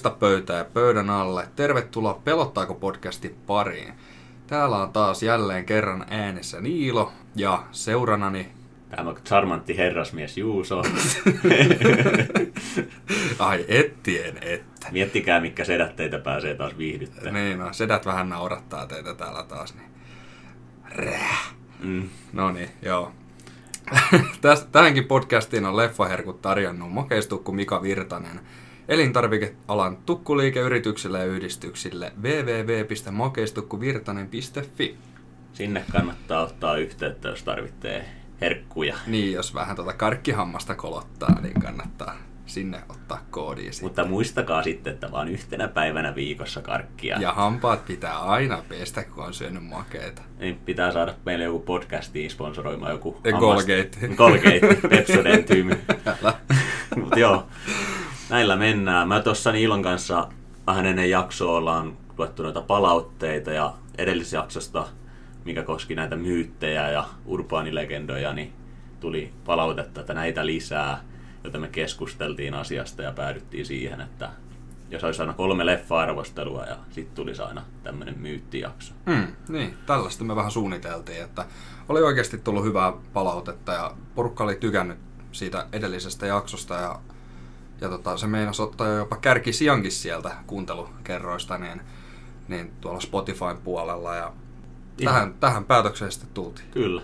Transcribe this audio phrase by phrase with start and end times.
[0.00, 1.48] Morjesta pöytää ja pöydän alle.
[1.56, 3.92] Tervetuloa Pelottaako podcasti pariin.
[4.46, 8.48] Täällä on taas jälleen kerran äänessä Niilo ja seuranani...
[8.90, 10.82] Tämä on charmantti herrasmies Juuso.
[13.38, 14.88] Ai ettien että.
[14.90, 17.34] Miettikää, mikä sedät teitä pääsee taas viihdyttämään.
[17.34, 19.74] Niin, no sedät vähän naurattaa teitä täällä taas.
[19.74, 19.90] Niin.
[20.90, 21.54] Räh.
[21.80, 22.08] Mm.
[22.32, 23.12] No niin, joo.
[24.72, 28.40] Tähänkin podcastiin on Leffaherkut tarjonnut mokeistukku Mika Virtanen–
[28.90, 34.96] elintarvikealan tukkuliikeyrityksille ja yhdistyksille www.makeistukkuvirtanen.fi.
[35.52, 38.08] Sinne kannattaa ottaa yhteyttä, jos tarvitsee
[38.40, 38.96] herkkuja.
[39.06, 43.70] Niin, jos vähän tuota karkkihammasta kolottaa, niin kannattaa sinne ottaa koodi.
[43.82, 47.20] Mutta muistakaa sitten, että vaan yhtenä päivänä viikossa karkkia.
[47.20, 50.22] Ja hampaat pitää aina pestä, kun on syönyt makeita.
[50.38, 53.20] Niin pitää saada meille joku podcastiin sponsoroima joku...
[53.40, 53.90] Colgate.
[54.14, 55.46] Colgate, Pepsodent
[56.96, 57.46] Mutta joo,
[58.30, 59.08] näillä mennään.
[59.08, 60.28] Mä tuossa Niilon kanssa
[60.66, 64.86] vähän ennen jaksoa ollaan luettu noita palautteita ja edellisjaksosta,
[65.44, 68.52] mikä koski näitä myyttejä ja urbaanilegendoja, niin
[69.00, 71.04] tuli palautetta, että näitä lisää,
[71.44, 74.30] joten me keskusteltiin asiasta ja päädyttiin siihen, että
[74.90, 78.94] jos olisi aina kolme leffa-arvostelua ja sitten tulisi aina tämmöinen myyttijakso.
[79.06, 81.44] Mm, niin, tällaista me vähän suunniteltiin, että
[81.88, 84.98] oli oikeasti tullut hyvää palautetta ja porukka oli tykännyt
[85.32, 87.00] siitä edellisestä jaksosta ja
[87.80, 91.80] ja tota, se meinasi ottaa jopa kärkisijankin sieltä kuuntelukerroista, niin,
[92.48, 94.14] niin tuolla Spotifyn puolella.
[94.14, 94.32] Ja
[95.04, 96.68] tähän, tähän päätökseen sitten tultiin.
[96.70, 97.02] Kyllä.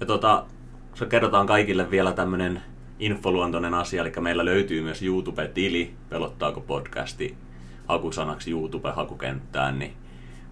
[0.00, 0.46] Ja tota,
[0.94, 2.62] se kerrotaan kaikille vielä tämmöinen
[2.98, 7.36] infoluontoinen asia, eli meillä löytyy myös YouTube-tili, pelottaako podcasti
[7.88, 9.96] hakusanaksi YouTube-hakukenttään, niin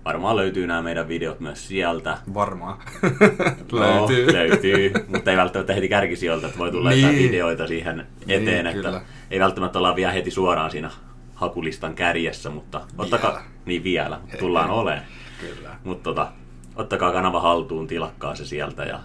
[0.05, 2.19] varmaan löytyy nämä meidän videot myös sieltä.
[2.35, 2.79] Varmaan.
[3.73, 4.33] no, löytyy.
[4.33, 7.03] löytyy, mutta ei välttämättä heti kärkisijoilta, että voi tulla niin.
[7.03, 10.91] jotain videoita siihen eteen, niin, että kyllä ei välttämättä olla vielä heti suoraan siinä
[11.35, 15.05] hakulistan kärjessä, mutta ottakaa, niin vielä, tullaan olemaan.
[15.41, 15.71] Kyllä.
[15.85, 16.33] Mutta tota,
[16.77, 19.01] ottakaa kanava haltuun, tilakkaa se sieltä ja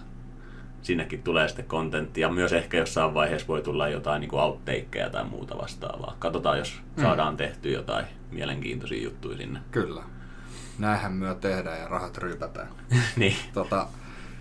[0.82, 2.28] sinnekin tulee sitten kontenttia.
[2.28, 6.16] Myös ehkä jossain vaiheessa voi tulla jotain niin outtakeja tai muuta vastaavaa.
[6.18, 7.02] Katsotaan, jos mm.
[7.02, 9.60] saadaan tehty jotain mielenkiintoisia juttuja sinne.
[9.70, 10.02] Kyllä.
[10.78, 12.68] Näinhän myö tehdään ja rahat ryypätään.
[13.16, 13.36] niin.
[13.52, 13.86] Tota,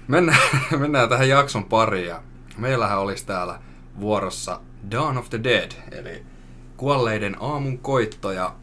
[0.07, 0.39] mennään,
[0.79, 2.07] mennään tähän jakson pariin.
[2.07, 2.21] Ja
[2.57, 3.59] meillähän olisi täällä
[3.99, 4.59] vuorossa
[4.91, 6.25] Dawn of the Dead, eli
[6.77, 8.31] kuolleiden aamun koitto.
[8.31, 8.55] Ja,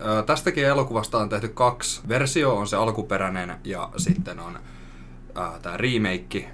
[0.00, 2.00] ö, tästäkin elokuvasta on tehty kaksi.
[2.08, 4.58] Versio on se alkuperäinen ja sitten on
[5.62, 6.50] tämä remake.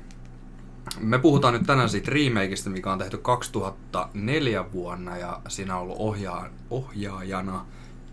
[1.01, 5.97] Me puhutaan nyt tänään siitä remakeista, mikä on tehty 2004 vuonna ja siinä on ollut
[5.99, 7.67] ohjaa, ohjaajana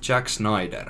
[0.08, 0.90] Jack Snyder.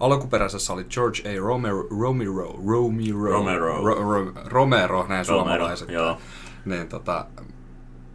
[0.00, 1.40] Alkuperäisessä oli George A.
[1.40, 5.88] Romero, Romero, Romero, Romero, Ro, Ro, Romero näin Romero, suomalaiset.
[5.88, 6.18] Joo.
[6.64, 7.26] Niin, tota,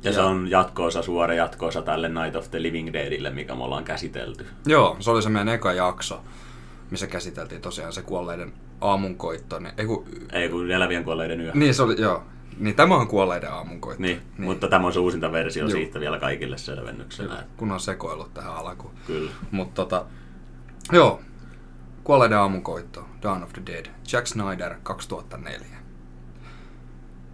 [0.04, 3.64] ja, ja se on jatkoosa, suora jatkoosa tälle Night of the Living Deadille, mikä me
[3.64, 4.46] ollaan käsitelty.
[4.66, 6.22] Joo, se oli se meidän eka jakso,
[6.92, 9.60] missä käsiteltiin tosiaan se kuolleiden aamunkoitto.
[9.60, 11.52] Niin, ei, kun, ei kun elävien kuolleiden yö.
[11.54, 12.24] Niin, se oli, joo.
[12.58, 14.02] Niin tämä on kuolleiden aamunkoitto.
[14.02, 14.46] Niin, niin.
[14.46, 15.70] mutta tämä on se uusinta versio Joo.
[15.70, 17.30] siitä vielä kaikille selvennyksenä.
[17.30, 18.94] Kyllä, kun on sekoillut tähän alkuun.
[19.08, 19.32] Kyllä.
[19.52, 20.06] Mutta tota,
[20.92, 21.22] joo,
[22.10, 25.68] kuolleiden aamunkoitto, Dawn of the Dead, Jack Snyder, 2004.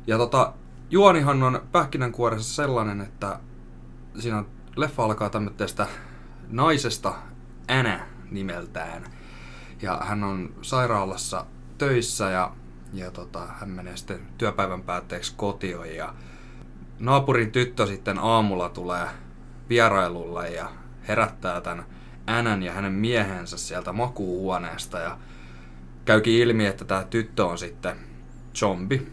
[0.07, 0.53] Ja tota,
[0.89, 3.39] juonihan on pähkinänkuoressa sellainen, että
[4.19, 4.43] siinä
[4.75, 5.87] leffa alkaa tämmöistä
[6.47, 7.13] naisesta
[7.67, 7.99] Anna
[8.31, 9.03] nimeltään.
[9.81, 11.45] Ja hän on sairaalassa
[11.77, 12.51] töissä ja,
[12.93, 16.13] ja tota, hän menee sitten työpäivän päätteeksi kotiin ja
[16.99, 19.07] naapurin tyttö sitten aamulla tulee
[19.69, 20.71] vierailulle ja
[21.07, 21.94] herättää tämän
[22.27, 25.17] Änän ja hänen miehensä sieltä makuuhuoneesta ja
[26.05, 27.97] käykin ilmi, että tämä tyttö on sitten
[28.55, 29.07] zombi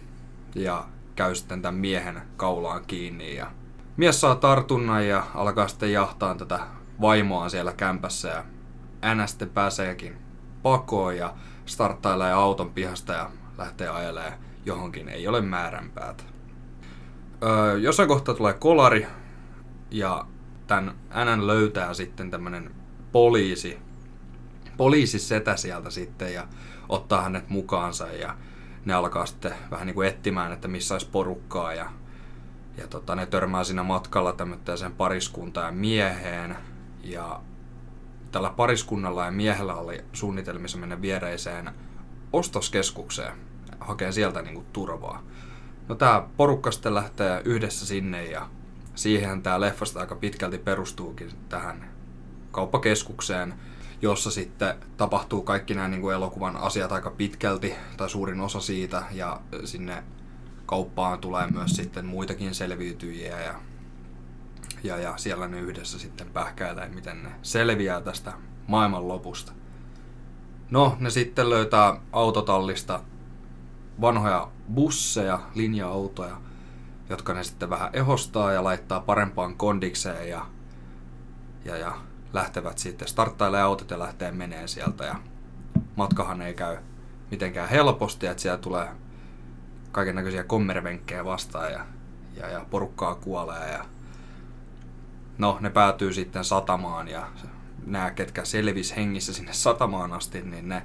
[0.54, 0.84] ja
[1.16, 3.46] käy sitten tämän miehen kaulaan kiinni ja
[3.96, 6.60] mies saa tartunnan ja alkaa sitten jahtaa tätä
[7.00, 8.44] vaimoaan siellä kämpässä ja
[9.02, 10.16] Anna sitten pääseekin
[10.62, 11.34] pakoon ja
[11.66, 14.32] starttailee auton pihasta ja lähtee ajelemaan
[14.66, 16.26] johonkin, ei ole määränpäät.
[17.42, 19.06] Öö, jossain kohtaa tulee kolari
[19.90, 20.26] ja
[20.66, 22.70] tämän Änän löytää sitten tämmönen
[23.12, 23.78] poliisi,
[24.76, 26.48] poliisisetä sieltä sitten ja
[26.88, 28.36] ottaa hänet mukaansa ja
[28.84, 31.90] ne alkaa sitten vähän niin kuin etsimään, että missä olisi porukkaa ja,
[32.76, 36.56] ja tota, ne törmää siinä matkalla tämmöiseen pariskuntaan ja mieheen
[37.04, 37.40] ja
[38.32, 41.70] tällä pariskunnalla ja miehellä oli suunnitelmissa mennä viereiseen
[42.32, 43.36] ostoskeskukseen
[43.80, 45.22] hakee sieltä niin kuin turvaa.
[45.88, 48.48] No tää porukka sitten lähtee yhdessä sinne ja
[48.94, 51.90] siihen tämä leffasta aika pitkälti perustuukin tähän
[52.52, 53.54] kauppakeskukseen,
[54.02, 59.02] jossa sitten tapahtuu kaikki nämä niin kuin elokuvan asiat aika pitkälti, tai suurin osa siitä,
[59.12, 60.04] ja sinne
[60.66, 63.54] kauppaan tulee myös sitten muitakin selviytyjiä, ja,
[64.84, 68.32] Ja, ja siellä ne yhdessä sitten pähkäilee, miten ne selviää tästä
[68.66, 69.52] maailman lopusta.
[70.70, 73.00] No, ne sitten löytää autotallista
[74.00, 76.36] vanhoja busseja, linja-autoja,
[77.08, 80.46] jotka ne sitten vähän ehostaa ja laittaa parempaan kondikseen ja,
[81.64, 81.94] ja, ja
[82.32, 85.14] lähtevät sitten, starttailee autot ja lähtee menee sieltä ja
[85.96, 86.76] matkahan ei käy
[87.30, 88.88] mitenkään helposti, että siellä tulee
[89.92, 91.86] kaiken näköisiä kommervenkkejä vastaan ja,
[92.36, 93.84] ja, ja porukkaa kuolee ja
[95.38, 97.28] no ne päätyy sitten satamaan ja
[97.86, 100.82] nämä, ketkä selvis hengissä sinne satamaan asti, niin ne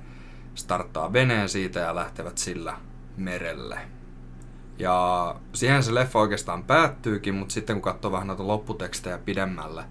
[0.56, 2.78] starttaa veneen siitä ja lähtevät sillä
[3.18, 3.80] merelle.
[4.80, 9.84] Ja siihen se leffa oikeastaan päättyykin, mutta sitten kun katsoo vähän noita lopputekstejä pidemmälle,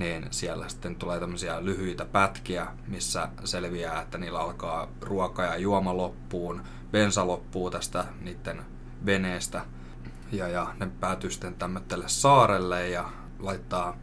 [0.00, 5.96] niin siellä sitten tulee tämmöisiä lyhyitä pätkiä, missä selviää, että niillä alkaa ruoka ja juoma
[5.96, 8.62] loppuun, bensa loppuu tästä niiden
[9.06, 9.64] veneestä.
[10.32, 13.96] Ja, ja ne päätyy sitten tämmöiselle saarelle ja laittaa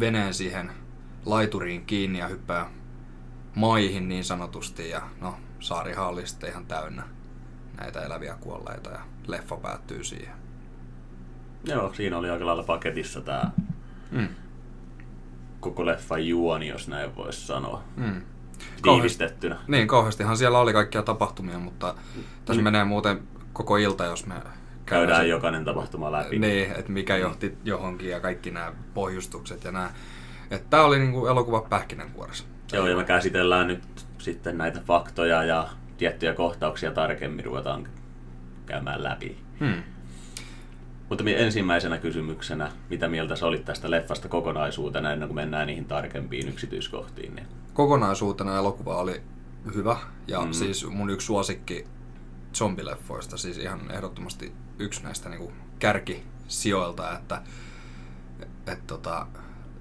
[0.00, 0.72] veneen siihen
[1.26, 2.70] laituriin kiinni ja hyppää
[3.54, 4.90] maihin niin sanotusti.
[4.90, 7.02] Ja no, saarihan oli sitten ihan täynnä
[7.80, 10.34] näitä eläviä kuolleita ja leffa päättyy siihen.
[11.64, 13.50] Joo, siinä oli aika lailla paketissa tämä
[14.10, 14.28] mm.
[15.62, 17.82] Koko leffa juoni, jos näin voisi sanoa.
[17.96, 18.22] Mm.
[18.82, 19.54] Tiivistettynä.
[19.54, 21.94] Kauheasti, niin, kauheastihan siellä oli kaikkia tapahtumia, mutta
[22.44, 22.64] tässä mm.
[22.64, 23.22] menee muuten
[23.52, 24.34] koko ilta, jos me
[24.86, 26.38] käydään sen, jokainen tapahtuma läpi.
[26.38, 29.90] Niin, että mikä johti johonkin ja kaikki nämä pohjustukset ja nämä.
[30.50, 32.44] Että tämä oli niinku elokuva pähkinänkuoressa.
[32.72, 33.82] Joo, ja me käsitellään nyt
[34.18, 35.68] sitten näitä faktoja ja
[35.98, 37.88] tiettyjä kohtauksia tarkemmin ruvetaan
[38.66, 39.38] käymään läpi.
[39.60, 39.82] Hmm.
[41.12, 46.48] Mutta ensimmäisenä kysymyksenä, mitä mieltä sä olit tästä leffasta kokonaisuutena ennen kuin mennään niihin tarkempiin
[46.48, 47.34] yksityiskohtiin?
[47.34, 47.46] Niin...
[47.74, 49.22] Kokonaisuutena elokuva oli
[49.74, 50.52] hyvä ja mm.
[50.52, 51.86] siis mun yksi suosikki
[52.54, 57.42] zombileffoista, siis ihan ehdottomasti yksi näistä niin kärkisijoilta, että
[58.66, 59.26] et, tota,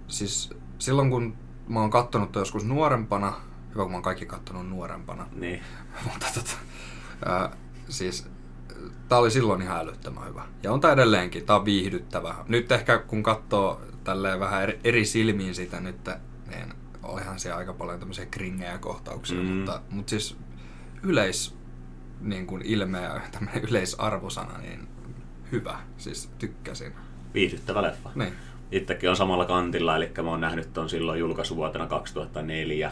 [0.07, 0.49] siis
[0.79, 1.37] silloin kun
[1.67, 3.33] mä oon kattonut joskus nuorempana,
[3.69, 5.61] hyvä kun mä oon kaikki kattonut nuorempana, niin.
[6.13, 6.57] mutta tota,
[7.25, 7.51] ää,
[7.89, 8.27] siis
[9.09, 10.43] tää oli silloin ihan älyttömän hyvä.
[10.63, 12.35] Ja on tää edelleenkin, tää on viihdyttävä.
[12.47, 16.09] Nyt ehkä kun katsoo tälleen vähän eri, eri silmiin sitä nyt,
[16.47, 16.73] niin
[17.03, 19.45] olihan siellä aika paljon tämmöisiä kringejä kohtauksia, mm.
[19.45, 20.37] mutta, mutta siis
[21.03, 21.55] yleis
[22.21, 24.87] niin kuin ilmeä, tämmöinen yleisarvosana, niin
[25.51, 25.79] hyvä.
[25.97, 26.93] Siis tykkäsin.
[27.33, 28.09] Viihdyttävä leffa.
[28.15, 28.33] Niin.
[28.71, 32.91] Itsekin on samalla kantilla, eli mä oon nähnyt ton silloin julkaisuvuotena 2004.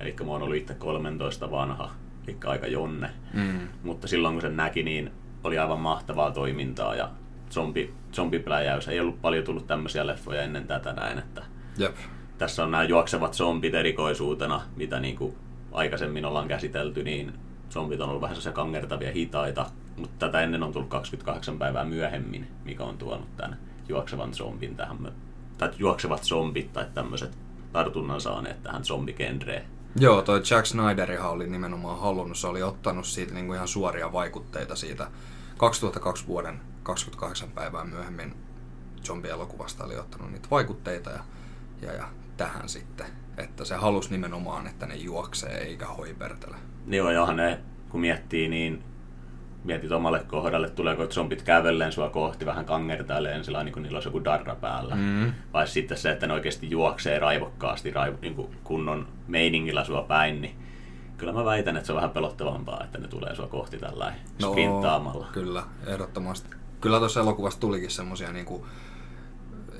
[0.00, 1.94] Eli mä oon ollut itse 13 vanha,
[2.26, 3.10] eli aika jonne.
[3.34, 3.68] Mm.
[3.82, 5.12] Mutta silloin kun sen näki, niin
[5.44, 7.10] oli aivan mahtavaa toimintaa ja
[7.50, 8.88] zombi, zombipläjäys.
[8.88, 11.42] Ei ollut paljon tullut tämmöisiä leffoja ennen tätä näin, että
[11.78, 11.96] Jep.
[12.38, 15.34] tässä on nämä juoksevat zombit erikoisuutena, mitä niin kuin
[15.72, 17.32] aikaisemmin ollaan käsitelty, niin
[17.70, 22.48] zombit on ollut vähän sellaisia kangertavia hitaita, mutta tätä ennen on tullut 28 päivää myöhemmin,
[22.64, 23.58] mikä on tuonut tämän
[23.88, 25.12] juoksevan zombin tähän,
[25.58, 27.38] tai juoksevat zombit tai tämmöiset
[27.72, 29.73] tartunnan saaneet tähän zombigenreen.
[29.96, 34.12] Joo, toi Jack Snyderihan oli nimenomaan halunnut, se oli ottanut siitä niin kuin ihan suoria
[34.12, 35.10] vaikutteita siitä
[35.56, 38.34] 2002 vuoden 28 päivää myöhemmin.
[39.04, 41.24] Zombielokuvasta oli ottanut niitä vaikutteita ja,
[41.82, 46.56] ja, ja tähän sitten, että se halusi nimenomaan, että ne juoksee eikä hoipertele.
[46.86, 48.84] Joo, johan ne, kun miettii, niin
[49.64, 54.08] mietit omalle kohdalle, tuleeko zombit kävelleen sua kohti vähän kangertaileen sillä niin kuin niillä olisi
[54.08, 54.94] joku darra päällä.
[54.94, 55.32] Mm.
[55.52, 60.40] Vai sitten se, että ne oikeasti juoksee raivokkaasti raivo, niin kuin kunnon meiningillä sua päin,
[60.42, 60.56] niin
[61.16, 64.50] kyllä mä väitän, että se on vähän pelottavampaa, että ne tulee sua kohti tällä no,
[64.50, 65.28] sprinttaamalla.
[65.32, 66.48] Kyllä, ehdottomasti.
[66.80, 68.62] Kyllä tuossa elokuvassa tulikin semmosia niin kuin,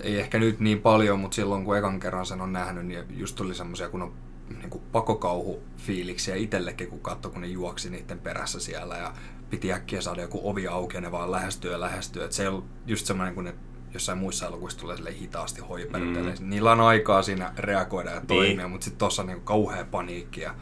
[0.01, 3.37] ei ehkä nyt niin paljon, mutta silloin kun ekan kerran sen on nähnyt, niin just
[3.37, 4.13] tuli semmoisia kun on
[4.49, 9.13] niin kuin pakokauhufiiliksiä itsellekin, kun katsoi, kun ne juoksi niiden perässä siellä ja
[9.55, 12.25] piti äkkiä saada joku ovi auki ja ne vaan lähestyy ja lähestyy.
[12.25, 13.55] Et se ei ollut just semmoinen, kun ne
[13.93, 16.35] jossain muissa elokuvissa tulee hitaasti hoipertelee.
[16.41, 16.51] Mm.
[16.51, 18.71] Niillä on aikaa siinä reagoida ja toimia, niin.
[18.71, 20.55] mutta sitten tuossa on niin kauhea paniikki ja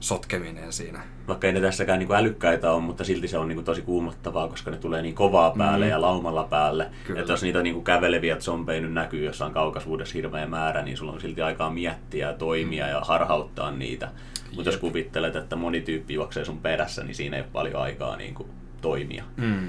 [0.00, 1.02] sotkeminen siinä.
[1.28, 4.70] Vaikka ei ne tässäkään niin älykkäitä ole, mutta silti se on niin tosi kuumottavaa, koska
[4.70, 5.90] ne tulee niin kovaa päälle mm.
[5.90, 6.90] ja laumalla päälle.
[7.06, 7.20] Kyllä.
[7.20, 11.20] Että jos niitä niin käveleviä zombeja nyt näkyy jossain kaukaisuudessa hirveä määrä, niin sulla on
[11.20, 12.90] silti aikaa miettiä ja toimia mm.
[12.90, 14.10] ja harhauttaa niitä.
[14.54, 18.16] Mutta jos kuvittelet, että moni tyyppi juoksee sun perässä, niin siinä ei ole paljon aikaa
[18.16, 18.48] niin kuin,
[18.80, 19.24] toimia.
[19.36, 19.68] Mm.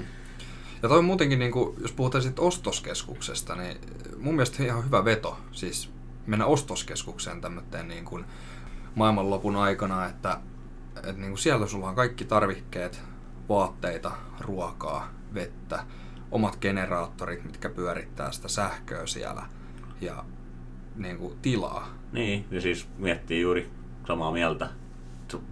[0.82, 3.76] Ja toi muutenkin, niin kuin, jos puhutaan sitten ostoskeskuksesta, niin
[4.18, 5.38] mun mielestä ihan hyvä veto.
[5.52, 5.90] Siis
[6.26, 8.24] mennä ostoskeskukseen tämmöteen niin kuin
[8.94, 10.38] maailmanlopun aikana, että,
[10.96, 13.02] että niin kuin siellä sulla on kaikki tarvikkeet,
[13.48, 15.84] vaatteita, ruokaa, vettä,
[16.30, 19.42] omat generaattorit, mitkä pyörittää sitä sähköä siellä
[20.00, 20.24] ja
[20.96, 21.88] niin kuin tilaa.
[22.12, 23.70] Niin, ja siis miettii juuri
[24.06, 24.68] samaa mieltä.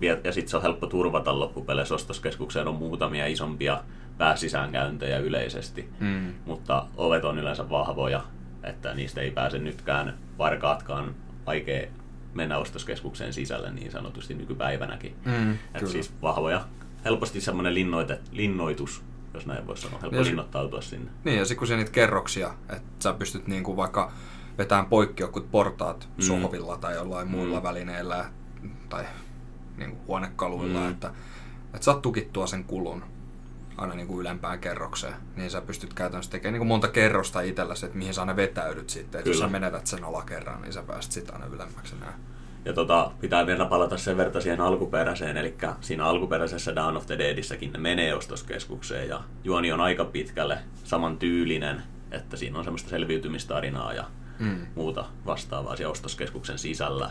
[0.00, 1.94] Ja sitten se on helppo turvata loppupeleissä.
[1.94, 3.84] Ostoskeskukseen on muutamia isompia
[4.18, 6.34] pääsisäänkäyntejä yleisesti, mm.
[6.46, 8.22] mutta ovet on yleensä vahvoja
[8.62, 11.14] että niistä ei pääse nytkään varkaatkaan
[11.46, 11.88] vaikea
[12.34, 15.14] mennä ostoskeskukseen sisälle niin sanotusti nykypäivänäkin.
[15.24, 15.92] Mm, kyllä.
[15.92, 16.64] siis vahvoja,
[17.04, 19.02] helposti semmoinen linnoite, linnoitus,
[19.34, 21.10] jos näin voisi sanoa, helppo Ja linnoittautua sinne.
[21.24, 24.12] Niin, ja sitten kun niitä kerroksia, että sä pystyt niinku vaikka
[24.58, 26.22] vetämään poikki jokut portaat Mm.
[26.22, 27.62] sohvilla tai jollain muilla Mm.
[27.62, 28.30] välineillä
[28.88, 29.04] tai
[29.76, 30.84] niinku huonekaluilla, Mm.
[30.84, 30.90] mm.
[30.90, 31.12] että,
[31.74, 33.04] että saat tukittua sen kulun
[33.76, 38.14] aina niinku ylempään kerrokseen, niin sä pystyt käytännössä tekemään niinku monta kerrosta itselläsi, että mihin
[38.14, 39.18] sä aina vetäydyt sitten.
[39.18, 42.18] Että jos sä menetät sen alakerran, niin sä pääset sitten aina ylemmäksi enää.
[42.64, 47.18] Ja tota, pitää vielä palata sen verta siihen alkuperäiseen, eli siinä alkuperäisessä Dawn of the
[47.18, 52.90] Deadissäkin ne menee ostoskeskukseen ja juoni on aika pitkälle saman tyylinen, että siinä on semmoista
[52.90, 54.04] selviytymistarinaa ja
[54.38, 54.66] Mm.
[54.74, 57.10] muuta vastaavaa siellä ostoskeskuksen sisällä.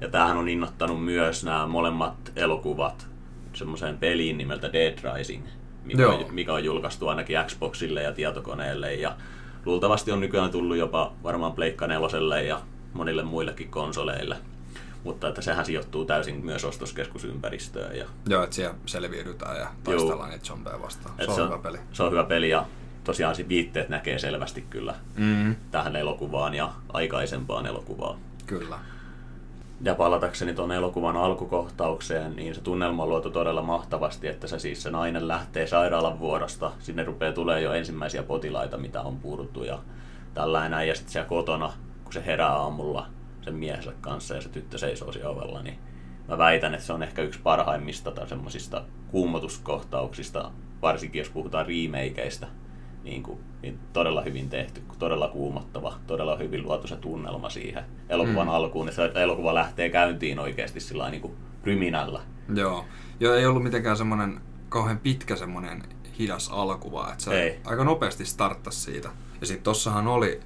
[0.00, 3.06] Ja tämähän on innoittanut myös nämä molemmat elokuvat
[3.52, 5.44] semmoiseen peliin nimeltä Dead Rising,
[5.84, 6.14] mikä Joo.
[6.14, 9.16] on, mikä on julkaistu ainakin Xboxille ja tietokoneelle ja
[9.64, 12.60] luultavasti on nykyään tullut jopa varmaan Pleikka neloselle ja
[12.92, 14.36] monille muillekin konsoleille.
[15.04, 20.44] Mutta että sehän sijoittuu täysin myös ostoskeskusympäristöön ja Joo, että siellä selviydytään ja taistellaan niitä
[20.44, 21.14] zombeja vastaan.
[21.18, 21.78] et Se on hyvä peli.
[21.92, 22.66] Se on hyvä peli ja
[23.04, 28.18] tosiaan se viitteet näkee selvästi kyllä Mm, tähän elokuvaan ja aikaisempaan elokuvaan.
[28.46, 28.78] kyllä.
[29.80, 34.82] Ja palatakseni tuon elokuvan alkukohtaukseen, niin se tunnelma on luotu todella mahtavasti, että se siis
[34.82, 36.72] se nainen lähtee sairaalan vuorosta.
[36.78, 39.78] Sinne rupeaa tulee jo ensimmäisiä potilaita, mitä on purtu ja
[40.34, 40.88] tällainen.
[40.88, 41.72] Ja sitten siellä kotona,
[42.04, 43.06] kun se herää aamulla
[43.42, 45.78] sen miehensä kanssa ja se tyttö seisoo siellä ovella, niin
[46.28, 50.50] mä väitän, että se on ehkä yksi parhaimmista tai semmoisista kuumotuskohtauksista,
[50.82, 52.46] varsinkin jos puhutaan remakeista.
[53.04, 58.46] Niin, kuin, niin todella hyvin tehty, todella kuumottava, todella hyvin luotu se tunnelma siihen elokuvan
[58.46, 58.52] Mm.
[58.52, 58.88] alkuun.
[58.88, 61.34] Että se elokuva lähtee käyntiin oikeasti sillä niin kuin
[61.64, 62.20] ryminällä.
[62.54, 62.84] Joo.
[63.20, 65.82] Joo, ei ollut mitenkään semmoinen kauhean pitkä semmoinen
[66.18, 67.60] hidas alku, vaan että se Ei.
[67.64, 69.08] aika nopeasti starttasi siitä.
[69.40, 70.40] Ja sitten tossahan oli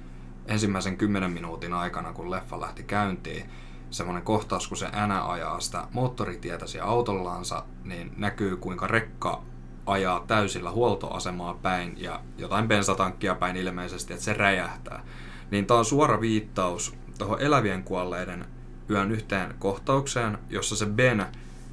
[0.47, 3.49] ensimmäisen kymmenen minuutin aikana, kun leffa lähti käyntiin,
[3.89, 9.41] semmoinen kohtaus, kun se Änä ajaa sitä moottoritietä autollansa, niin näkyy kuinka rekka
[9.91, 15.03] ajaa täysillä huoltoasemaa päin ja jotain bensatankkia päin ilmeisesti, että se räjähtää.
[15.51, 18.45] Niin tää on suora viittaus tuohon elävien kuolleiden
[18.89, 21.25] yön yhteen kohtaukseen, jossa se Ben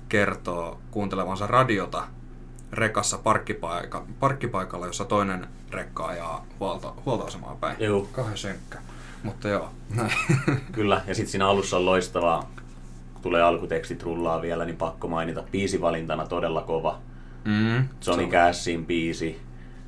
[0.08, 2.02] kertoo kuuntelevansa radiota
[2.73, 7.76] rekassa parkkipaika, parkkipaikalla, jossa toinen rekka ajaa huolto, huoltoasemaa päin.
[7.80, 8.08] Juu.
[8.12, 8.78] Kauhean synkkä.
[9.23, 10.12] Mutta joo, näin.
[10.73, 12.50] Kyllä, ja sitten siinä alussa on loistavaa,
[13.12, 16.99] kun tulee alkutekstit rullaa vielä, niin pakko mainita biisivalintana todella kova.
[17.46, 19.40] Mm, Johnny se- Cashin biisi,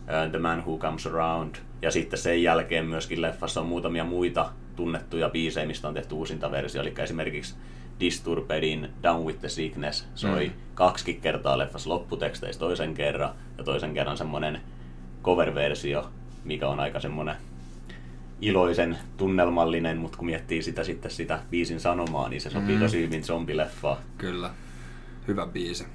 [0.03, 1.55] uh, The Man Who Comes Around.
[1.83, 6.51] Ja sitten sen jälkeen myöskin leffassa on muutamia muita tunnettuja biisejä, mistä on tehty uusinta
[6.51, 6.83] versio.
[6.83, 7.55] Eli esimerkiksi
[8.01, 10.53] Disturbedin Down with the Sickness soi Mm.
[10.75, 13.31] kaksi kertaa leffassa lopputeksteissä toisen kerran.
[13.59, 14.61] Ja toisen kerran semmonen
[15.23, 16.11] cover-versio,
[16.45, 17.37] mikä on aika semmonen
[18.41, 22.81] iloisen, tunnelmallinen, mutta kun miettii sitä sitten sitä biisin sanomaa, niin se sopii Mm.
[22.83, 23.97] tosi hyvin zombileffaan.
[24.19, 24.51] Kyllä.
[25.29, 25.87] Hyvä biisi.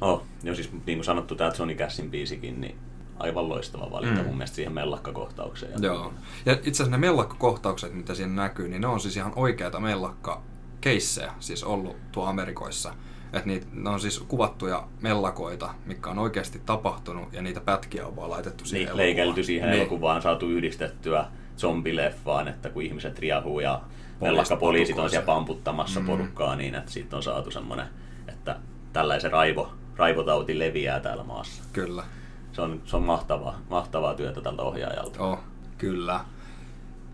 [0.00, 2.76] Oh, jo siis niin kuin sanottu, tämä Johnny Cashin biisikin, niin
[3.18, 4.26] aivan loistava valinta Mm.
[4.26, 5.82] mun mielestä siihen mellakkakohtaukseen.
[5.82, 6.12] Joo.
[6.46, 11.32] Ja itse asiassa ne mellakkakohtaukset, mitä siinä näkyy, niin ne on siis ihan oikeita mellakkakeissejä
[11.40, 12.94] siis ollut tuo Amerikoissa.
[13.32, 18.16] Että niitä, ne on siis kuvattuja mellakoita, mikä on oikeasti tapahtunut, ja niitä pätkiä on
[18.16, 19.06] vaan laitettu siihen Niin, elokuvaan.
[19.16, 19.80] leikelty siihen niin.
[19.80, 21.24] elokuvaan, saatu yhdistettyä
[21.58, 26.06] zombileffaan, että kun ihmiset riahuu ja Poliisit mellakkapoliisit on siellä pamputtamassa mm.
[26.06, 27.86] porukkaa, niin että siitä on saatu semmoinen,
[28.28, 28.56] että
[28.92, 31.62] tällaisen raivo, raivotauti leviää täällä maassa.
[31.72, 32.04] Kyllä.
[32.52, 35.24] Se on, se on mahtavaa, mahtavaa työtä tältä ohjaajalta.
[35.24, 35.38] Oh,
[35.78, 36.20] kyllä.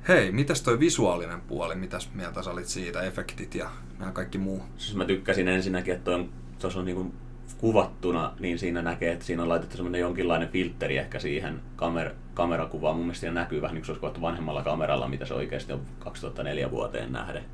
[0.08, 1.74] Hei, mitäs toi visuaalinen puoli?
[1.74, 3.02] Mitäs mieltä sä olit siitä?
[3.02, 4.62] Efektit ja nämä kaikki muu?
[4.76, 7.14] Siis mä tykkäsin ensinnäkin, että on, tuossa on niinku
[7.58, 12.96] kuvattuna, niin siinä näkee, että siinä on laitettu semmoinen jonkinlainen filtteri ehkä siihen kamer- kamerakuvaan.
[12.96, 15.72] Mun mielestä siinä näkyy vähän niin kuin se olisi kuvattu vanhemmalla kameralla, mitä se oikeasti
[15.72, 17.44] on 2004 vuoteen nähden.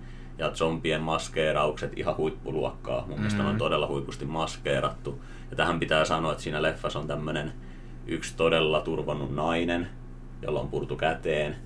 [0.41, 3.07] Ja zombien maskeeraukset ihan huippuluokkaa.
[3.07, 3.49] Mun mielestä Mm.
[3.49, 5.23] on todella huipusti maskeerattu.
[5.51, 7.53] Ja tähän pitää sanoa, että siinä leffassa on tämmöinen
[8.07, 9.89] yksi todella turvannut nainen,
[10.43, 11.57] jolla on purtu käteen.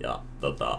[0.00, 0.78] Ja tota,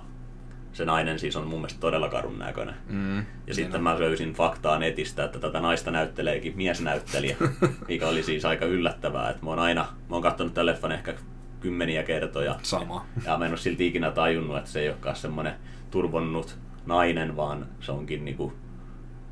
[0.73, 2.75] se nainen siis on mun mielestä todella karun näköinen.
[2.89, 7.37] Mm, Ja siinä sitten on- mä löysin faktaa netistä, että tätä naista näytteleekin miesnäyttelijä,
[7.87, 9.29] mikä oli siis aika yllättävää.
[9.29, 11.13] Että mä oon aina, mä oon katsonut tämän leffan ehkä
[11.59, 12.55] kymmeniä kertoja.
[12.63, 13.05] Sama.
[13.25, 15.53] Ja mä en ole silti ikinä tajunnut, että se ei olekaan semmoinen
[15.91, 18.53] turvonnut nainen, vaan se onkin niinku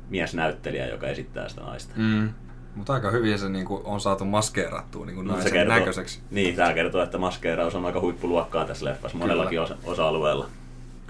[0.08, 1.94] miesnäyttelijä, joka esittää sitä naista.
[1.96, 2.28] Mm.
[2.74, 6.20] Mutta aika hyvin se niinku on saatu maskeerattua niinku Mut naisen näköiseksi.
[6.30, 10.46] Niin, tämä kertoo, että maskeeraus on aika huippuluokkaa tässä leffassa monellakin osa- osa-alueella.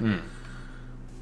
[0.01, 0.19] Mm.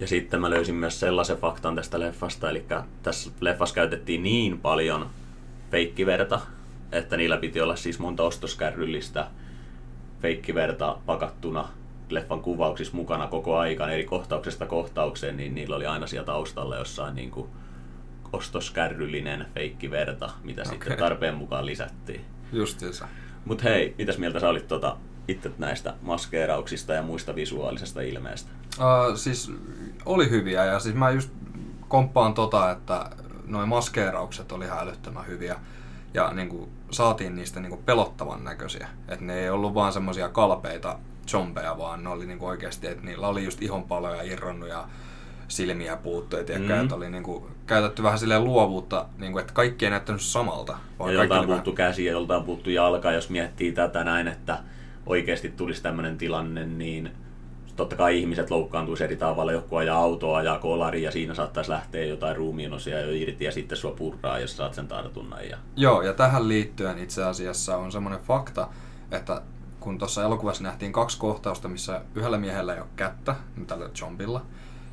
[0.00, 2.64] Ja sitten mä löysin myös sellaisen faktan tästä leffasta, eli
[3.02, 5.10] tässä leffassa käytettiin niin paljon
[5.70, 6.40] feikkiverta,
[6.92, 9.26] että niillä piti olla siis monta ostoskärryllistä
[10.22, 11.68] feikkiverta pakattuna
[12.08, 17.14] leffan kuvauksissa mukana koko ajan eri kohtauksesta kohtaukseen, niin niillä oli aina siellä taustalla jossain
[17.14, 17.48] niin kuin
[18.32, 20.72] ostoskärryllinen feikkiverta, mitä okay.
[20.72, 22.24] sitten tarpeen mukaan lisättiin.
[22.52, 23.08] Justiinsa.
[23.44, 24.96] Mutta hei, mitäs mieltä sä olit tota,
[25.28, 28.50] itse näistä maskeerauksista ja muista visuaalisesta ilmeestä?
[28.78, 29.52] Uh, siis
[30.04, 31.30] oli hyviä ja siis mä just
[31.88, 33.10] komppaan tota, että
[33.46, 35.56] noin maskeeraukset oli hälyttömän hyviä
[36.14, 38.88] ja niin kuin, saatiin niistä niin kuin, pelottavan näköisiä.
[39.08, 40.98] Että ne ei ollut vaan semmoisia kalpeita
[41.28, 44.88] zombeja, vaan ne oli niin kuin, oikeasti, että niillä oli just ihonpaloja irronnut ja
[45.48, 46.70] silmiä puuttu, et mm.
[46.70, 50.78] että oli niin kuin, käytetty vähän silleen luovuutta, niin kuin, että kaikki ei näyttänyt samalta.
[50.98, 51.90] Vaan ja joltain puuttu vähän...
[51.90, 54.58] käsi ja joltain puuttu jalka, jos miettii tätä näin, että
[55.06, 57.10] oikeasti tulisi tämmöinen tilanne, niin
[57.76, 62.04] totta kai ihmiset loukkaantuisi eri tavalla, joku ajaa autoa, ajaa kolari ja siinä saattaisi lähteä
[62.04, 65.48] jotain ruumiinosia jo irti ja sitten sua purraa, jos saat sen tartunnan.
[65.48, 65.56] Ja...
[65.76, 68.68] Joo, ja tähän liittyen itse asiassa on semmoinen fakta,
[69.10, 69.42] että
[69.80, 74.42] kun tuossa elokuvassa nähtiin kaksi kohtausta, missä yhdellä miehellä ei ole kättä, tällä zombilla,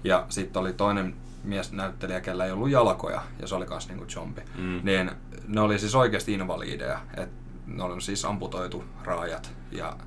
[0.03, 4.05] ja sitten oli toinen mies näyttelijä, kellä ei ollut jalkoja, ja se oli myös niinku
[4.05, 4.79] zombi, mm.
[4.83, 5.11] niin
[5.47, 7.35] ne oli siis oikeasti invaliideja, että
[7.67, 9.97] ne oli siis amputoitu raajat, ja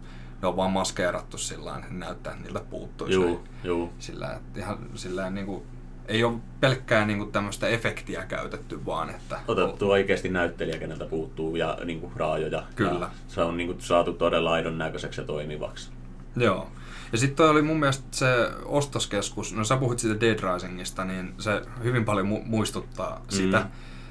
[0.43, 3.15] ne on vaan maskeerattu sillä että näyttää, että niiltä puuttuisi.
[3.15, 3.93] Juu, juu.
[3.99, 5.63] Sillä, ihan sillä niin kuin,
[6.09, 9.41] ei ole pelkkää niin kuin tämmöistä efektiä käytetty, vaan että...
[9.49, 12.63] Otettu oikeasti näyttelijä, keneltä puuttuu ja niin kuin, raajoja.
[12.77, 13.01] Kyllä.
[13.01, 15.91] Ja se on niin kuin, saatu todella aidon näköiseksi ja toimivaksi.
[16.37, 16.71] Joo.
[17.13, 21.63] Ja sitten oli mun mielestä se ostoskeskus, no sä puhuit siitä Dead Risingista, niin se
[21.83, 23.67] hyvin paljon mu- muistuttaa sitä, mm.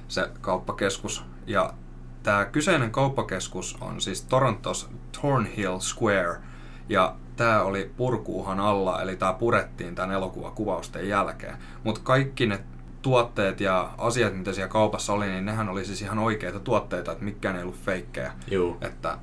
[0.07, 1.23] se kauppakeskus.
[1.47, 1.73] Ja
[2.27, 6.37] Tämä kyseinen kauppakeskus on siis Torontos Thornhill Square,
[6.89, 11.57] ja tämä oli purkuuhan alla, eli tämä purettiin tämän elokuvakuvausten jälkeen.
[11.83, 12.59] Mutta kaikki ne
[13.01, 17.23] tuotteet ja asiat, mitä siellä kaupassa oli, niin nehän oli siis ihan oikeita tuotteita, että
[17.23, 18.31] mikään ei ollut feikkejä.
[18.51, 18.77] Juu.
[18.81, 19.17] Että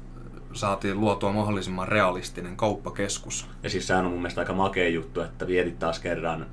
[0.53, 3.50] saatiin luotua mahdollisimman realistinen kauppakeskus.
[3.62, 6.46] Ja siis sehän on mun mielestä aika makea juttu, että vietit taas kerran,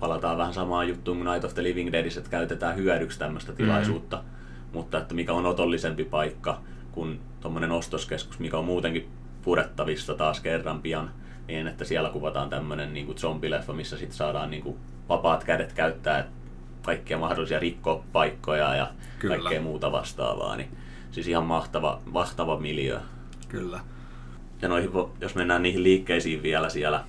[0.00, 4.16] palataan vähän samaan juttuun kuin Night of the Living Deadissä, että käytetään hyödyksi tämmöistä tilaisuutta.
[4.16, 4.36] Mm-hmm
[4.76, 6.60] mutta että mikä on otollisempi paikka
[6.92, 9.08] kuin tuommoinen ostoskeskus, mikä on muutenkin
[9.46, 11.10] purettavissa taas kerran pian,
[11.48, 14.76] niin että siellä kuvataan tämmöinen niin kuin zombileffa, missä sitten saadaan niin kuin
[15.08, 16.26] vapaat kädet käyttää
[16.82, 19.36] kaikkia mahdollisia rikkopaikkoja ja Kyllä.
[19.36, 20.56] kaikkea muuta vastaavaa.
[20.56, 20.68] Niin
[21.10, 23.00] siis ihan mahtava, mahtava miljö.
[23.48, 23.80] Kyllä.
[24.62, 27.04] Ja noihin, jos mennään niihin liikkeisiin vielä siellä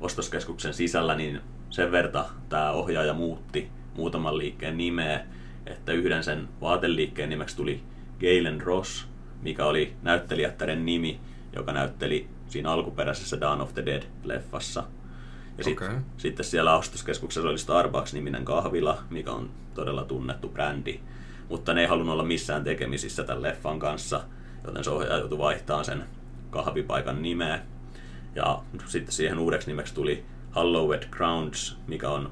[0.00, 1.40] ostoskeskuksen sisällä, niin
[1.70, 5.24] sen verta tämä ohjaaja muutti muutaman liikkeen nimeä
[5.66, 7.82] että yhden sen vaateliikkeen nimeksi tuli
[8.20, 9.06] Galen Ross,
[9.42, 11.20] mikä oli näyttelijättären nimi,
[11.54, 14.82] joka näytteli siinä alkuperäisessä Dawn of the Dead-leffassa.
[15.58, 15.96] Ja sit, okay.
[16.16, 21.00] sitten siellä ostoskeskuksessa oli Starbucks-niminen kahvila, mikä on todella tunnettu brändi.
[21.48, 24.24] Mutta ne ei halunnut olla missään tekemisissä tämän leffan kanssa,
[24.64, 26.04] joten se ohjaaja joutui vaihtamaan sen
[26.50, 27.60] kahvipaikan nimeä.
[28.34, 32.30] Ja sitten siihen uudeksi nimeksi tuli Hallowed Grounds, mikä on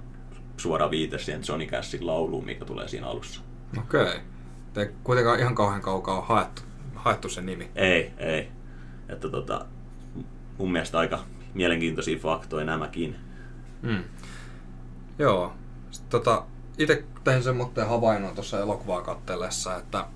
[0.56, 3.40] suora viite siihen Johnny Cashin lauluun, mikä tulee siinä alussa.
[3.78, 4.02] Okei.
[4.02, 4.20] Okay.
[4.72, 6.62] Te kuitenkaan ihan kauhean kaukaa haettu,
[6.94, 7.70] haettu sen nimi.
[7.74, 8.48] Ei, ei.
[9.12, 9.66] Että tota,
[10.58, 13.16] mun mielestä aika mielenkiintoisia faktoja nämäkin.
[13.82, 14.04] Mm.
[15.18, 15.52] Joo.
[15.90, 16.44] Sitten tota,
[16.78, 20.06] itse tein semmoinen havainnon tuossa elokuvaa katsellessa, että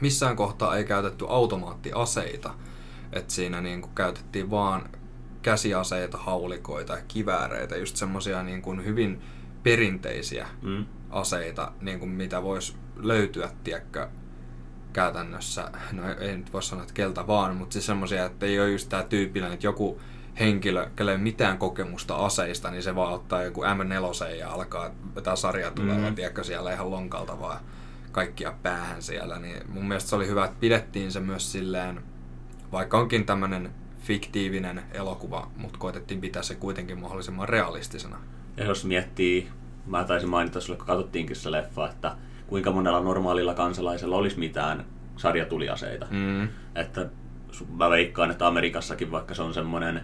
[0.00, 2.54] missään kohtaa ei käytetty automaattiaseita.
[3.12, 4.90] Että siinä niin kuin käytettiin vaan
[5.42, 9.20] käsiaseita, haulikoita ja kivääreitä, just semmoisia niin kuin hyvin
[9.62, 10.84] perinteisiä mm.
[11.10, 14.08] aseita, niin kuin mitä voisi löytyä, tiedätkö,
[14.92, 18.70] käytännössä, no ei nyt voi sanoa, että keltä vaan, mutta siis semmoisia, että ei ole
[18.70, 20.00] just tämä tyypillinen, että joku
[20.40, 25.36] henkilö, kelle ei mitään kokemusta aseista, niin se vaan ottaa joku M4 ja alkaa vetää
[25.36, 26.14] sarja tulee, mm.
[26.14, 27.60] tiedätkö, siellä ihan lonkalta vaan
[28.12, 32.02] kaikkia päähän siellä, niin mun mielestä se oli hyvä, että pidettiin se myös silleen,
[32.72, 33.70] vaikka onkin tämmöinen
[34.00, 38.18] fiktiivinen elokuva, mutta koitettiin pitää se kuitenkin mahdollisimman realistisena.
[38.56, 39.48] Ja jos miettii,
[39.86, 42.16] mä taisin mainita sulle, kun katsottiinkin se leffa, että
[42.48, 44.84] kuinka monella normaalilla kansalaisella olisi mitään
[45.16, 46.06] sarjatuliaseita.
[46.10, 46.48] Mm.
[46.74, 47.08] Että
[47.76, 50.00] mä veikkaan, että Amerikassakin, vaikka se on semmoinen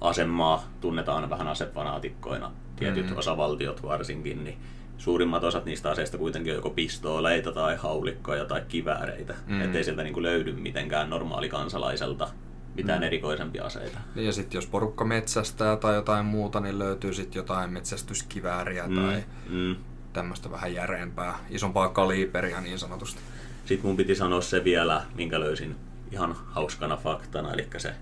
[0.00, 3.16] asemaa, tunnetaan vähän asefanaatikkoina, tietyt mm.
[3.16, 4.58] osavaltiot varsinkin, niin
[4.98, 9.34] suurimmat osat niistä aseista kuitenkin on joko pistooleita tai haulikkoja tai kivääreitä.
[9.46, 9.60] Mm.
[9.60, 12.28] Ettei sieltä niin kuin löydy mitenkään normaali kansalaiselta
[12.74, 13.06] mitään mm.
[13.06, 13.98] erikoisempia aseita.
[14.14, 18.94] Niin ja sitten jos porukka metsästää tai jotain muuta, niin löytyy sitten jotain metsästyskivääriä mm.
[18.94, 19.76] tai mm.
[20.12, 23.20] Tämmöistä vähän järeempää, isompaa kaliberia niin sanotusti.
[23.64, 25.76] Sitten mun piti sanoa se vielä, minkä löysin
[26.12, 27.94] ihan hauskana faktana, eli se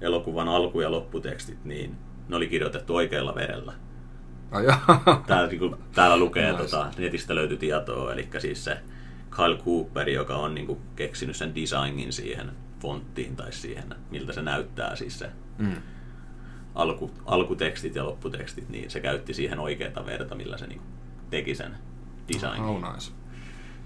[0.00, 1.96] elokuvan alku- ja lopputekstit, niin
[2.28, 3.72] ne oli kirjoitettu oikealla verellä.
[4.52, 6.62] Oh, täällä, niin kuin, täällä lukee, nice.
[6.62, 8.78] tota, netistä löytyi tietoa, eli siis se
[9.30, 14.42] Kyle Cooper, joka on niin kuin, keksinyt sen designin siihen fonttiin tai siihen, miltä se
[14.42, 15.76] näyttää siis se mm.
[16.74, 20.80] alku, alkutekstit ja lopputekstit, niin se käytti siihen oikeaa verta, millä se niin
[21.30, 21.76] teki sen
[22.32, 22.62] designin.
[22.62, 23.12] Oh, nice.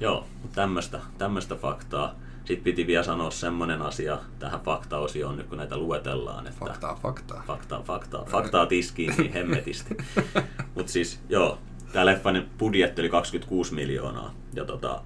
[0.00, 2.14] Joo, tämmöistä, tämmöistä faktaa.
[2.44, 6.46] Sitten piti vielä sanoa semmoinen asia tähän faktaosioon, nyt kun näitä luetellaan.
[6.46, 7.42] Että Faktaa, faktaa.
[7.46, 8.24] Faktaa, faktaa.
[8.24, 9.96] Faktaa tiskiin niin hemmetisti.
[10.74, 11.58] Mutta siis, joo,
[11.92, 14.34] tämä leffan budjetti oli 26 miljoonaa.
[14.54, 15.02] Ja tota,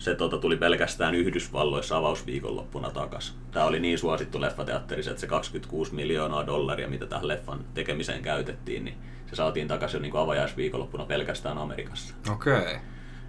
[0.00, 3.34] se tota, tuli pelkästään Yhdysvalloissa avausviikonloppuna takas.
[3.50, 8.84] Tämä oli niin suosittu leffateatterissa, että se 26 miljoonaa dollaria, mitä tähän leffan tekemiseen käytettiin,
[8.84, 12.14] niin se saatiin takaisin jo niin kuin avajaisviikonloppuna pelkästään Amerikassa.
[12.32, 12.58] Okei.
[12.58, 12.76] Okay.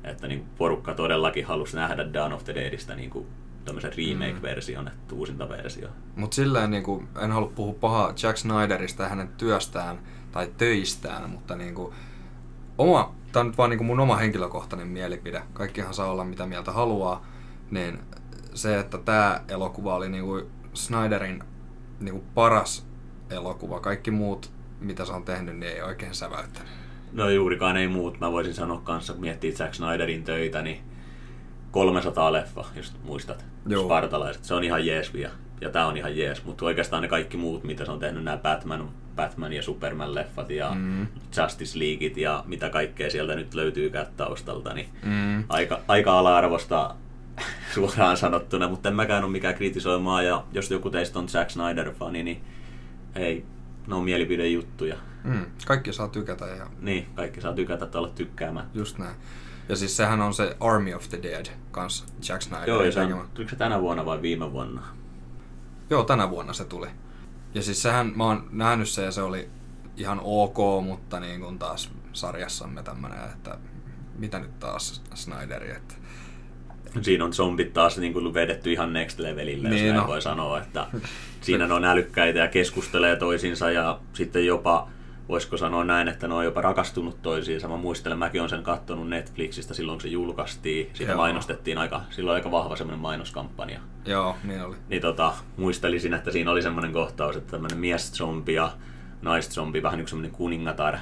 [0.04, 3.28] Että niin kuin porukka todellakin halusi nähdä Dawn of the Deadistä niin kuin
[3.66, 4.92] tämmöisen remake-version, mm.
[4.92, 5.90] että uusinta versio.
[6.16, 10.00] Mutta silleen niin kuin, en halua puhua pahaa Jack Snyderista ja hänen työstään
[10.32, 11.94] tai töistään, mutta niin kuin,
[12.82, 16.46] oma, tämä on nyt vaan niin kuin mun oma henkilökohtainen mielipide, kaikkihan saa olla mitä
[16.46, 17.26] mieltä haluaa,
[17.72, 18.00] niin
[18.54, 21.44] se, että tämä elokuva oli niin kuin Snyderin
[22.00, 22.86] niin kuin paras
[23.30, 26.72] elokuva, kaikki muut mitä se on tehnyt, niin ei oikein säväyttänyt.
[27.14, 28.20] No juurikaan ei muut.
[28.20, 30.82] Mä voisin sanoa kanssa, kun miettii Zack Snyderin töitä, niin
[31.72, 33.46] 300 leffa, jos muistat.
[33.66, 33.84] Joo.
[33.84, 34.44] Spartalaiset.
[34.44, 35.34] Se on ihan jees vielä.
[35.62, 36.46] Ja tää on ihan jees.
[36.46, 40.72] Mutta oikeastaan ne kaikki muut, mitä se on tehnyt, nämä Batman, Batman ja Superman-leffat ja
[40.76, 41.08] mm.
[41.38, 45.44] Justice Leagueit ja mitä kaikkea sieltä nyt löytyy taustalta, niin mm.
[45.50, 46.96] aika, aika ala-arvosta
[47.74, 52.24] suoraan sanottuna, mutta en mäkään ole mikään kritisoimaan, ja jos joku teistä on Zack Snyder-fani,
[52.24, 52.42] niin
[53.16, 53.46] hei,
[53.88, 54.96] ne on mielipidejuttuja.
[55.24, 56.46] Mm, kaikki saa tykätä.
[56.46, 56.68] Ja...
[56.80, 58.68] Niin, kaikki saa tykätä tai olla tykkäämään.
[58.74, 59.16] Just näin.
[59.70, 62.70] Ja siis sehän on se Army of the Dead kanssa, Jack Snyder.
[62.70, 64.82] Joo, ja se on, se tänä vuonna vai viime vuonna?
[65.92, 66.88] Joo, tänä vuonna se tuli.
[67.54, 69.50] Ja siis sehän, mä oon nähnyt se ja se oli
[69.98, 73.58] ihan ok, mutta niin kuin taas sarjassamme tämmönen, että
[74.18, 75.96] mitä nyt taas Snyderi, että
[77.02, 80.08] Siinä on zombit taas niin kuin vedetty ihan next levelille, niin jos no.
[80.08, 80.88] voi sanoa, että
[81.42, 84.90] siinä ne on älykkäitä ja keskustelee toisinsa ja sitten jopa,
[85.30, 87.68] voisiko sanoa näin, että ne on jopa rakastunut toisiinsa.
[87.68, 90.90] Mä muistelen, mäkin olen sen katsonut Netflixistä silloin, kun se julkaistiin.
[90.94, 91.22] Siitä Joo.
[91.22, 93.80] mainostettiin aika, silloin aika vahva semmoinen mainoskampanja.
[94.06, 94.76] Joo, niin oli.
[94.90, 98.72] Niin tota, muistelisin, että siinä oli semmoinen kohtaus, että tämmöinen mies-zombi ja
[99.22, 100.98] nais-zombi, vähän niin kuin semmoinen kuningatar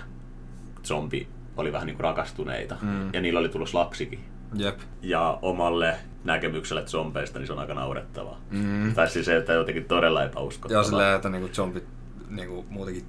[0.84, 1.28] zombi
[1.58, 2.76] oli vähän niin kuin rakastuneita.
[2.82, 3.14] Mm.
[3.14, 4.20] Ja niillä oli tullut lapsikin.
[4.56, 4.80] Jep.
[5.02, 8.42] Ja omalle näkemykselle zombeista, niin se on aika naurettavaa.
[8.52, 8.94] Mm.
[8.94, 10.84] Tai siis se, että jotenkin todella epäuskottavaa.
[10.84, 11.84] Joo, silleen, että niinku zombit
[12.30, 13.06] niinku muutenkin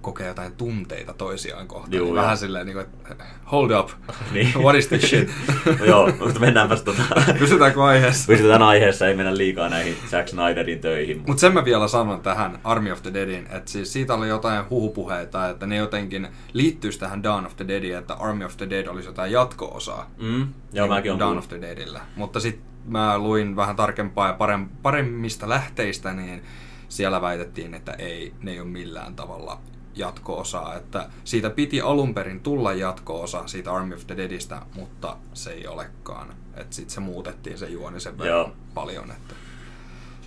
[0.00, 1.92] kokee jotain tunteita toisiaan kohtaan.
[1.92, 3.90] Juu, niin vähän silleen, niin kuin, että hold up,
[4.32, 4.52] niin.
[4.58, 5.30] what is this shit?
[5.78, 7.02] no joo, mutta mennäänpäs tota...
[7.38, 8.26] Pysytäänkö aiheessa?
[8.26, 11.16] Pysytään aiheessa, ei mennä liikaa näihin Zack Snyderin töihin.
[11.16, 14.28] Mutta Mut sen mä vielä sanon tähän Army of the Deadin, että siis siitä oli
[14.28, 18.70] jotain huhupuheita, että ne jotenkin liittyisi tähän Dawn of the Deadiin, että Army of the
[18.70, 20.10] Dead olisi jotain jatko-osaa.
[20.18, 20.48] Mm.
[20.72, 22.00] Joo, niin mäkin on Dawn of the Deadillä.
[22.16, 24.36] Mutta sitten mä luin vähän tarkempaa ja
[24.82, 26.42] paremmista lähteistä, niin
[26.88, 29.60] siellä väitettiin, että ei, ne ei ole millään tavalla
[29.94, 35.50] jatko-osaa, että siitä piti alun perin tulla jatko-osa siitä Army of the Deadistä, mutta se
[35.50, 36.34] ei olekaan.
[36.54, 39.34] Että sitten se muutettiin se juoni sen verran paljon, että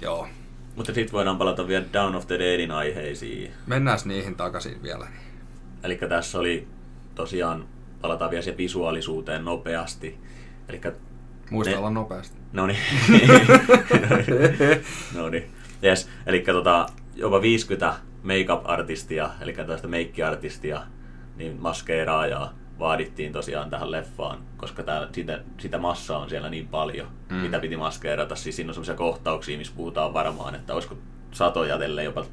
[0.02, 0.28] joo.
[0.76, 3.52] Mutta sitten voidaan palata vielä Down of the Deadin aiheisiin.
[3.68, 5.08] Mennään niihin takaisin vielä.
[5.84, 6.68] Eli tässä oli
[7.16, 7.68] tosiaan,
[8.02, 10.18] palataan vielä siihen visuaalisuuteen nopeasti.
[10.70, 10.94] Elikkä
[11.50, 11.78] Muista ne...
[11.78, 12.38] olla nopeasti.
[12.54, 12.80] No niin.
[15.18, 15.52] no niin.
[15.84, 16.10] Yes.
[16.26, 17.94] Eli tota, jopa 50
[18.24, 20.82] make-up-artistia, eli tällaista meikkiartistia,
[21.36, 27.08] niin maskeeraajaa vaadittiin tosiaan tähän leffaan, koska tää, sitä, sitä massaa on siellä niin paljon,
[27.30, 27.36] mm.
[27.36, 28.36] mitä piti maskeerata.
[28.36, 30.98] Siis siinä on sellaisia kohtauksia, missä puhutaan varmaan, että olisiko
[31.32, 32.26] satoja jopa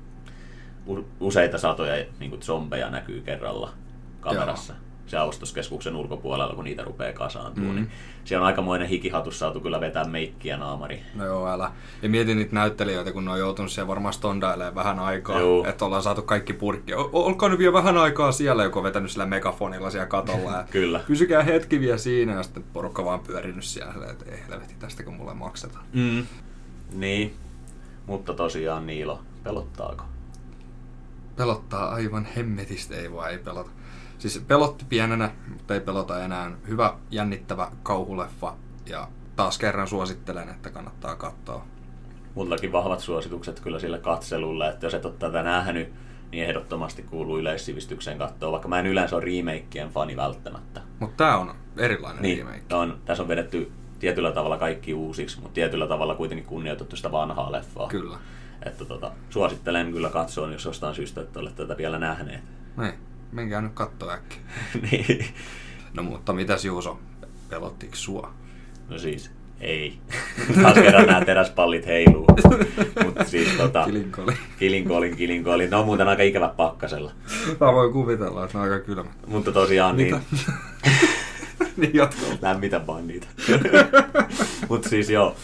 [1.20, 3.72] useita satoja niin kuin zombeja näkyy kerralla
[4.20, 4.72] kamerassa.
[4.72, 7.75] Joo se ostoskeskuksen ulkopuolella, kun niitä rupeaa kasaantumaan.
[7.75, 7.81] Mm.
[7.81, 7.90] Niin
[8.25, 11.03] siellä on aikamoinen hikihatus saatu kyllä vetää meikkiä naamari.
[11.14, 11.73] No joo, älä.
[12.03, 15.66] Ja mietin niitä näyttelijöitä, kun ne on joutunut siellä varmaan stondailemaan vähän aikaa, joo.
[15.66, 16.94] että ollaan saatu kaikki purkki.
[17.12, 20.51] Olkaa nyt vielä vähän aikaa siellä, joku on vetänyt sillä megafonilla siellä katolla.
[20.61, 21.01] Ja kyllä.
[21.07, 25.14] Pysykää hetki vielä siinä, ja sitten porukka vaan pyörinyt siellä, että ei helvetti tästä, kun
[25.14, 25.85] mulle maksetaan.
[25.92, 26.27] Mm.
[26.92, 27.35] Niin,
[28.07, 30.05] mutta tosiaan Niilo, pelottaako?
[31.37, 33.70] Pelottaa aivan hemmetistä, ei vaan ei pelota.
[34.20, 36.50] Siis pelotti pienenä, mutta ei pelota enää.
[36.68, 38.56] Hyvä, jännittävä kauhuleffa
[38.87, 41.66] ja taas kerran suosittelen, että kannattaa katsoa.
[42.35, 45.92] Mullakin vahvat suositukset kyllä sille katselulle, että jos et ole tätä nähnyt,
[46.33, 50.80] niin ehdottomasti kuuluu yleissivistykseen katsoa, vaikka mä en yleensä ole remakeien fani välttämättä.
[50.98, 52.74] Mutta tää on erilainen niin, remake.
[52.74, 57.52] On, tässä on vedetty tietyllä tavalla kaikki uusiksi, mutta tietyllä tavalla kuitenkin kunnioitettu sitä vanhaa
[57.52, 57.88] leffaa.
[57.88, 58.18] Kyllä.
[58.62, 62.42] Että tota, suosittelen kyllä katsoa, jos jostain syystä että olette tätä vielä nähneet.
[62.76, 64.18] Niin menkää nyt katsoa
[64.90, 65.24] niin.
[65.94, 66.98] No mutta mitäs Juuso,
[67.48, 68.32] pelottiko sua?
[68.88, 69.98] No siis, Ei.
[70.62, 72.26] Taas kerran nämä teräspallit heiluu.
[73.04, 73.84] Mutta siis tota...
[73.84, 74.32] Kilinkoli.
[74.58, 75.70] Kilinkoolin, kilinkoolin.
[75.70, 77.12] Ne on muuten aika ikävä pakkasella.
[77.60, 79.12] Mä voin kuvitella, että ne on aika kylmät.
[79.26, 80.14] Mutta tosiaan niin...
[80.14, 80.52] Mitä?
[81.76, 82.28] niin jatkuu.
[82.42, 83.26] Lämmitä vaan niitä.
[84.68, 85.36] Mutta siis joo.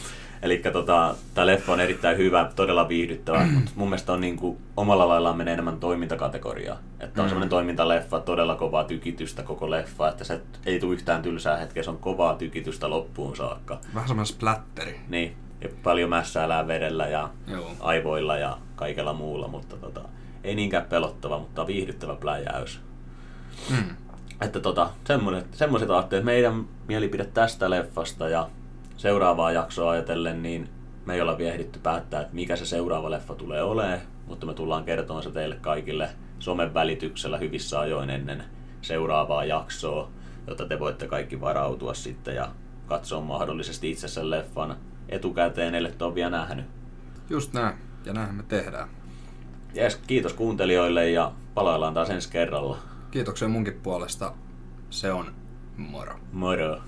[0.43, 5.09] Eli tota, tämä leffa on erittäin hyvä, todella viihdyttävä, mutta mun mielestä on niinku, omalla
[5.09, 6.79] laillaan menee enemmän toimintakategoriaa.
[7.01, 7.29] Että on Mm.
[7.29, 11.91] semmoinen toimintaleffa, todella kovaa tykitystä koko leffa, että se ei tule yhtään tylsää hetkeä, se
[11.91, 13.79] on kovaa tykitystä loppuun saakka.
[13.95, 15.01] Vähän semmoinen splatteri.
[15.09, 17.71] Niin, ja paljon mässäilää vedellä ja Joo.
[17.81, 20.01] aivoilla ja kaikella muulla, mutta tota,
[20.45, 22.81] ei niinkään pelottava, mutta viihdyttävä pläjäys.
[23.71, 23.97] Mm.
[24.41, 28.49] Että tota, semmoiset, semmoiset aatteet, meidän mielipide tästä leffasta ja
[28.97, 30.69] seuraavaa jaksoa ajatellen, niin
[31.07, 34.55] me ei olla vielä ehditty päättää, että mikä se seuraava leffa tulee olemaan, mutta me
[34.55, 38.45] tullaan kertomaan se teille kaikille somen välityksellä hyvissä ajoin ennen
[38.83, 40.11] seuraavaa jaksoa,
[40.47, 42.49] jotta te voitte kaikki varautua sitten ja
[42.87, 44.77] katsoa mahdollisesti itse sen leffan
[45.09, 46.67] etukäteen, ellei ole vielä nähnyt.
[47.31, 47.77] Just näin.
[48.05, 48.89] Ja näinhän me tehdään.
[49.75, 52.79] Jes, kiitos kuuntelijoille ja palaillaan taas ensi kerralla.
[53.11, 54.33] Kiitoksia munkin puolesta.
[54.91, 55.35] Se on
[55.77, 56.15] moro.
[56.33, 56.81] Moro!